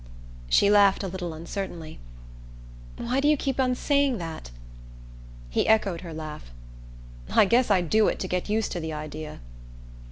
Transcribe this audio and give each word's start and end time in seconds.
She 0.49 0.71
laughed 0.71 1.03
a 1.03 1.07
little 1.07 1.31
uncertainly. 1.31 1.99
"Why 2.97 3.19
do 3.19 3.27
you 3.27 3.37
keep 3.37 3.59
on 3.59 3.75
saying 3.75 4.17
that?" 4.17 4.49
He 5.51 5.67
echoed 5.67 6.01
her 6.01 6.11
laugh. 6.11 6.49
"I 7.29 7.45
guess 7.45 7.69
I 7.69 7.81
do 7.81 8.07
it 8.07 8.17
to 8.21 8.27
get 8.27 8.49
used 8.49 8.71
to 8.71 8.79
the 8.79 8.93
idea." 8.93 9.41